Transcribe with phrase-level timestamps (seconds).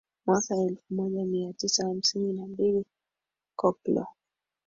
[0.25, 2.85] mwaka elfu moja mia tisa hamsini na mbili
[3.55, 4.07] Koplo